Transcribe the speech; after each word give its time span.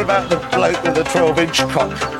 about 0.00 0.28
the 0.28 0.36
bloke 0.56 0.82
with 0.82 0.94
the 0.94 1.04
12 1.04 1.38
inch 1.38 1.58
cock. 1.68 2.15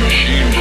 machine 0.00 0.59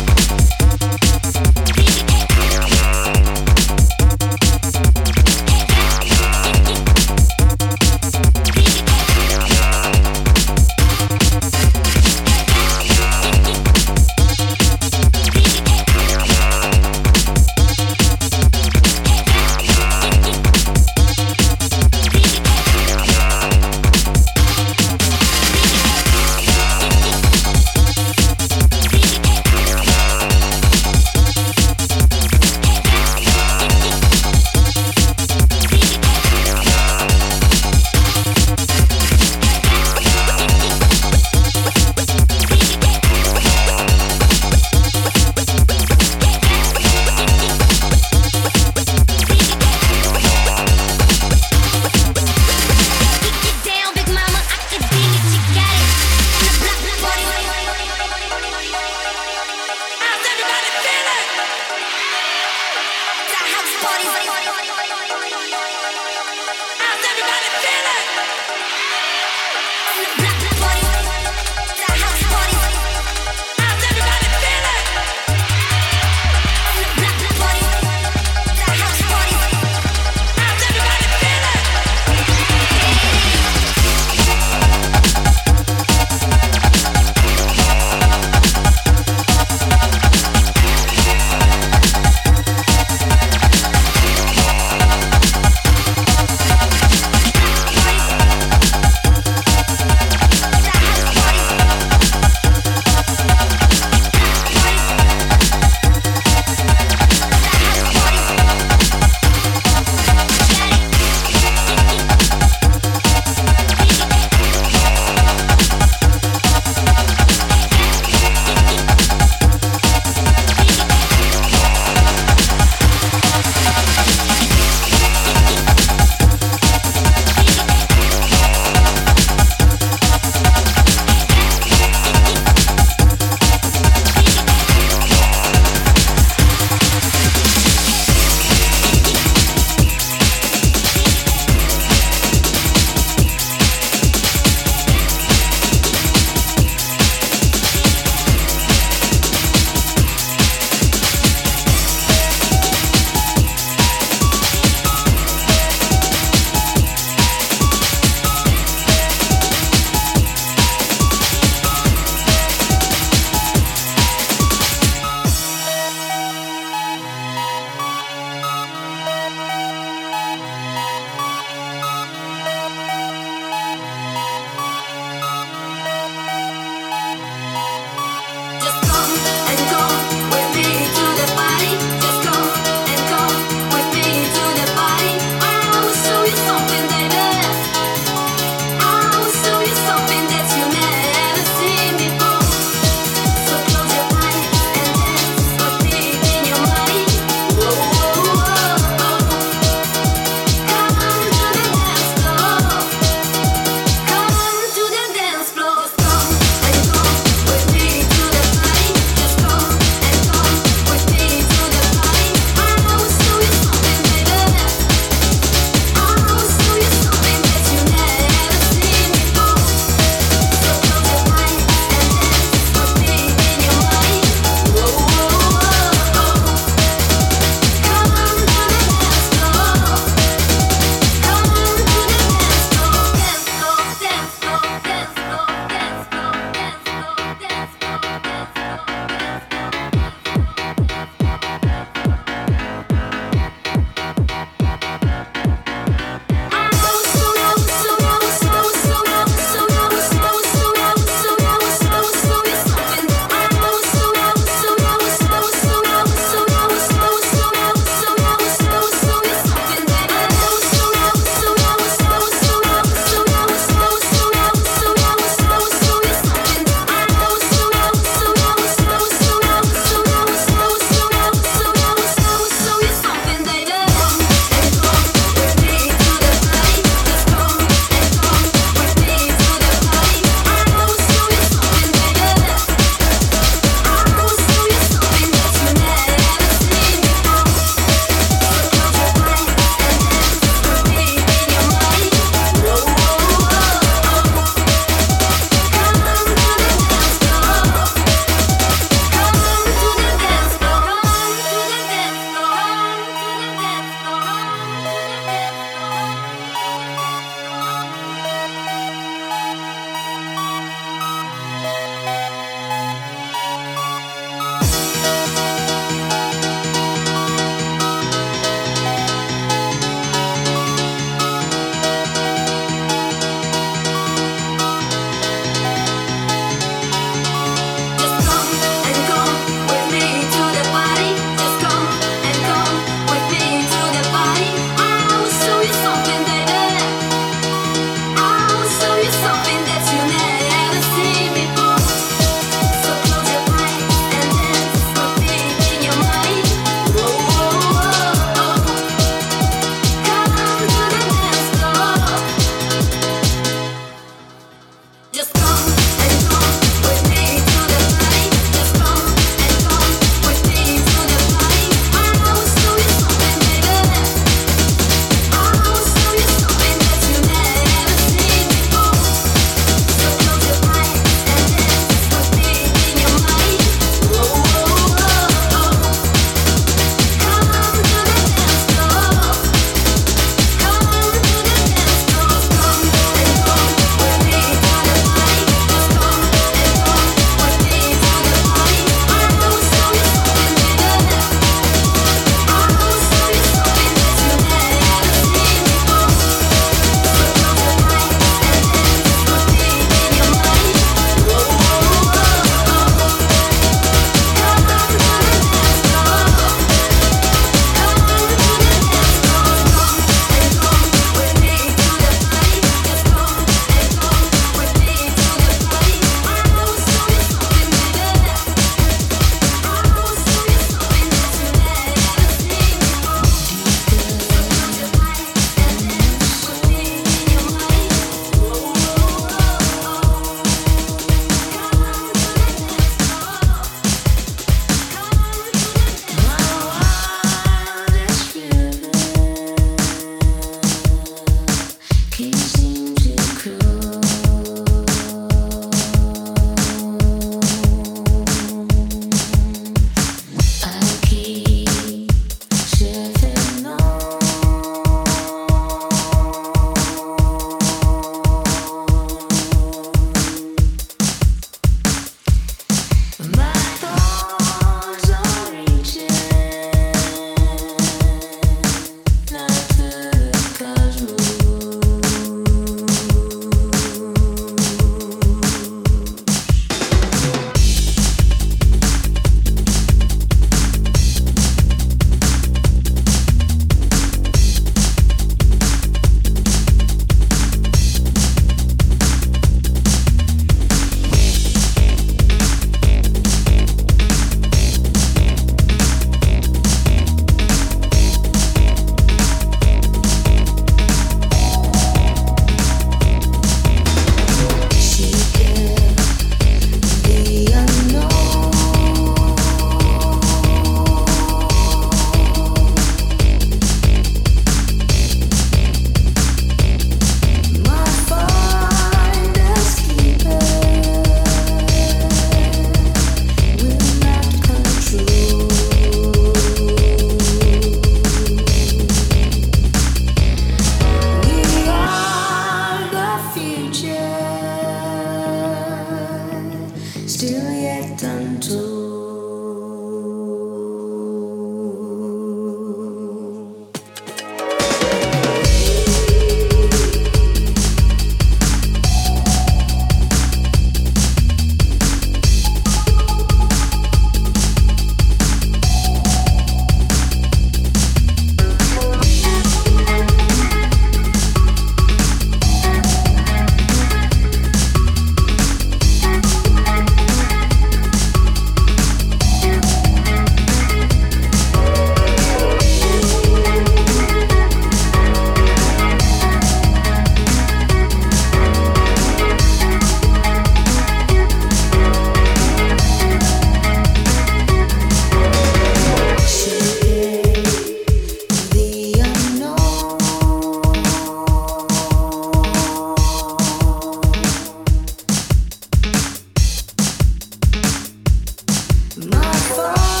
my 599.09 599.33
fault. 599.33 600.00